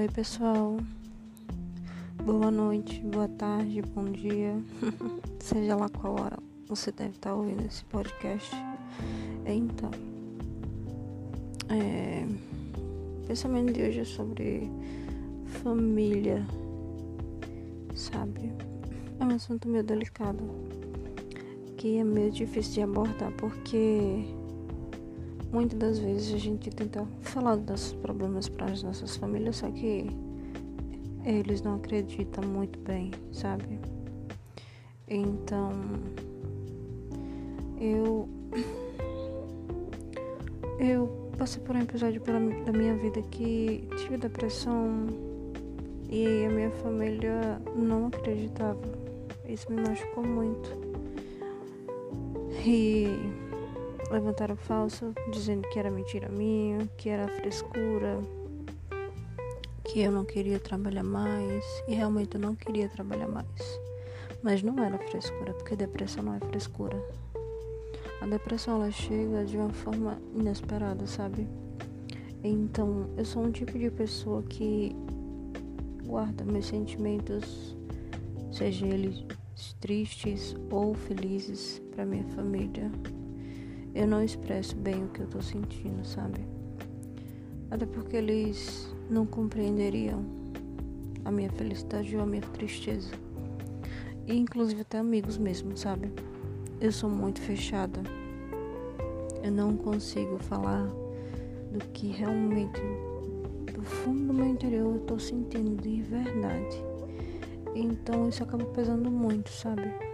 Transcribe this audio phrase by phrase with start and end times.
[0.00, 0.78] oi pessoal,
[2.24, 4.56] boa noite, boa tarde, bom dia,
[5.38, 8.50] seja lá qual hora você deve estar ouvindo esse podcast.
[9.44, 9.90] Então,
[11.68, 12.24] é,
[13.22, 14.70] o pensamento de hoje é sobre
[15.62, 16.46] família,
[17.94, 18.54] sabe?
[19.18, 20.42] É um assunto meio delicado,
[21.76, 24.24] que é meio difícil de abordar porque
[25.52, 29.70] Muitas das vezes a gente tenta falar dos nossos problemas para as nossas famílias, só
[29.70, 30.06] que
[31.24, 33.80] eles não acreditam muito bem, sabe?
[35.08, 35.72] Então,
[37.80, 38.28] eu
[40.78, 45.08] eu passei por um episódio pela, da minha vida que tive depressão
[46.08, 48.80] e a minha família não acreditava.
[49.48, 50.70] Isso me machucou muito.
[52.64, 53.06] E
[54.10, 58.20] levantaram falso, dizendo que era mentira minha, que era frescura,
[59.84, 61.64] que eu não queria trabalhar mais.
[61.86, 63.80] E realmente eu não queria trabalhar mais.
[64.42, 67.00] Mas não era frescura, porque depressão não é frescura.
[68.20, 71.48] A depressão ela chega de uma forma inesperada, sabe?
[72.42, 74.94] Então, eu sou um tipo de pessoa que
[76.04, 77.76] guarda meus sentimentos,
[78.50, 79.24] seja eles
[79.80, 82.90] tristes ou felizes, para minha família
[83.94, 86.40] eu não expresso bem o que eu tô sentindo, sabe?
[87.70, 90.24] Até porque eles não compreenderiam
[91.24, 93.10] a minha felicidade ou a minha tristeza.
[94.26, 96.12] E inclusive até amigos mesmo, sabe?
[96.80, 98.00] Eu sou muito fechada.
[99.42, 100.86] Eu não consigo falar
[101.72, 102.80] do que realmente
[103.72, 106.84] do fundo do meu interior eu tô sentindo de verdade.
[107.74, 110.09] Então isso acaba pesando muito, sabe?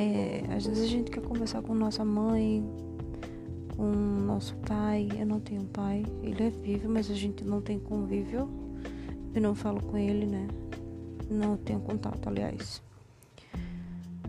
[0.00, 2.64] É, às vezes a gente quer conversar com nossa mãe,
[3.76, 5.10] com nosso pai.
[5.18, 8.48] Eu não tenho pai, ele é vivo, mas a gente não tem convívio.
[9.34, 10.48] Eu não falo com ele, né?
[11.30, 12.82] Não tenho contato, aliás.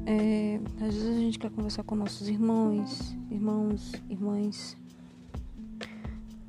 [0.06, 4.76] É, às vezes a gente quer conversar com nossos irmãos, irmãos, irmãs,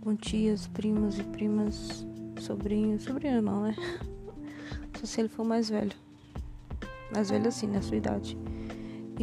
[0.00, 2.04] com tias, primos e primas,
[2.40, 3.76] sobrinhos, sobrinho não, né?
[4.98, 5.92] Só se ele for mais velho.
[7.14, 8.36] Mais velho assim, na sua idade.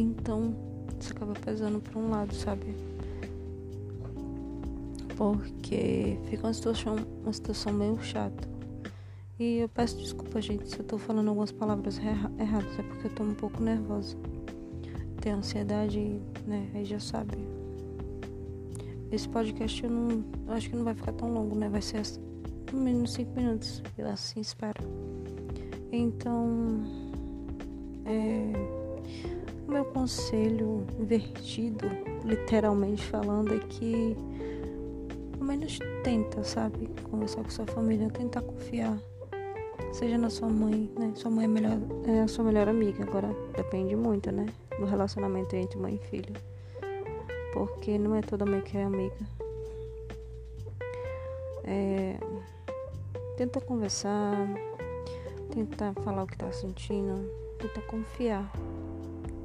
[0.00, 0.54] Então,
[0.98, 2.74] isso acaba pesando por um lado, sabe?
[5.14, 8.48] Porque fica uma situação, uma situação meio chata.
[9.38, 13.14] E eu peço desculpa, gente, se eu tô falando algumas palavras erradas, é porque eu
[13.14, 14.16] tô um pouco nervosa.
[15.20, 16.70] Tenho ansiedade, né?
[16.74, 17.36] Aí já sabe.
[19.12, 20.24] Esse podcast eu não.
[20.46, 21.68] Eu acho que não vai ficar tão longo, né?
[21.68, 22.00] Vai ser
[22.72, 23.82] no mínimo 5 minutos.
[23.98, 24.82] Eu assim espero.
[25.92, 26.82] Então.
[28.06, 28.80] É
[29.70, 31.86] o meu conselho invertido,
[32.24, 34.16] literalmente falando, é que
[35.38, 36.90] ao menos tenta, sabe?
[37.08, 38.98] Conversar com sua família, tentar confiar.
[39.92, 41.12] Seja na sua mãe, né?
[41.14, 43.04] Sua mãe é, melhor, é a sua melhor amiga.
[43.04, 44.46] Agora depende muito, né?
[44.76, 46.34] Do relacionamento entre mãe e filho.
[47.52, 49.16] Porque não é toda mãe que é amiga.
[51.62, 52.18] É,
[53.36, 54.36] tenta conversar,
[55.54, 57.30] tenta falar o que tá sentindo,
[57.60, 58.52] tenta confiar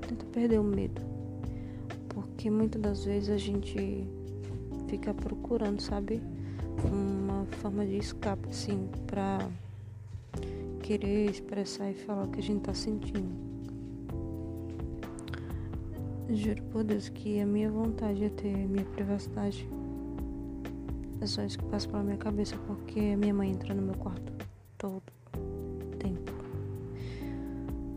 [0.05, 1.01] tenta perder o medo.
[2.09, 4.07] Porque muitas das vezes a gente
[4.87, 6.21] fica procurando, sabe?
[6.83, 9.39] Uma forma de escape, assim, pra
[10.81, 13.45] querer expressar e falar o que a gente tá sentindo.
[16.29, 19.67] Juro por Deus que a minha vontade é ter minha privacidade.
[21.21, 23.95] É só isso que passa pela minha cabeça, porque a minha mãe entra no meu
[23.95, 24.31] quarto
[24.77, 25.03] todo
[25.99, 26.31] tempo.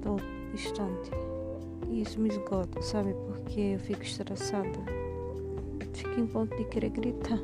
[0.03, 0.23] Todo
[0.55, 1.11] instante.
[1.89, 3.15] E isso me esgota, sabe?
[3.27, 4.79] Porque eu fico estressada.
[5.93, 7.39] Fico em ponto de querer gritar.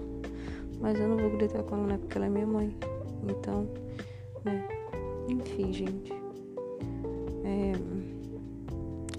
[0.80, 1.98] Mas eu não vou gritar com ela, né?
[1.98, 2.76] Porque ela é minha mãe.
[3.28, 3.68] Então,
[4.44, 4.66] né?
[5.28, 6.12] Enfim, gente.
[7.44, 7.72] É...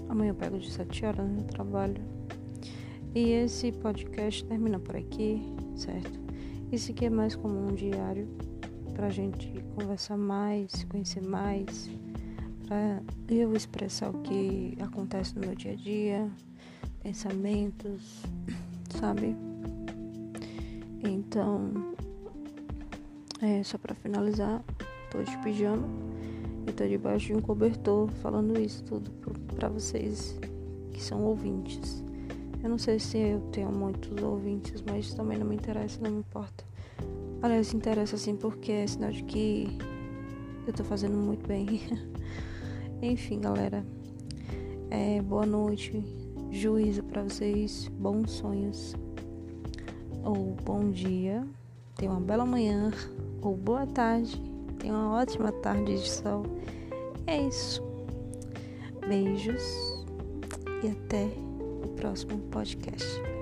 [0.09, 2.01] Amanhã eu pego de 7 horas no trabalho.
[3.13, 5.41] E esse podcast termina por aqui,
[5.75, 6.19] certo?
[6.71, 8.27] Isso aqui é mais como um diário
[8.93, 11.89] pra gente conversar mais, conhecer mais
[12.67, 16.31] para eu expressar o que acontece no meu dia a dia,
[17.01, 18.23] pensamentos,
[18.99, 19.35] sabe?
[21.03, 21.95] Então,
[23.41, 24.63] é só para finalizar,
[25.11, 25.87] tô de pijama
[26.67, 29.11] e tô debaixo de um cobertor falando isso tudo
[29.55, 30.37] para vocês
[30.91, 32.03] que são ouvintes.
[32.63, 36.19] Eu não sei se eu tenho muitos ouvintes, mas também não me interessa, não me
[36.19, 36.63] importa.
[37.41, 39.77] Aliás, interessa sim porque é sinal de que
[40.65, 41.81] eu tô fazendo muito bem.
[43.05, 43.85] Enfim, galera.
[44.89, 46.03] É, boa noite,
[46.49, 48.95] juízo para vocês, bons sonhos
[50.23, 51.45] ou bom dia,
[51.95, 52.91] tenha uma bela manhã
[53.43, 54.41] ou boa tarde,
[54.79, 56.47] tenha uma ótima tarde de sol.
[57.27, 57.83] É isso.
[59.07, 60.03] Beijos
[60.83, 61.25] e até
[61.83, 63.34] o próximo podcast.